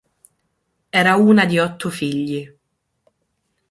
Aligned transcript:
Era 0.91 1.15
una 1.15 1.45
di 1.45 1.59
otto 1.59 1.91
figli. 1.91 2.51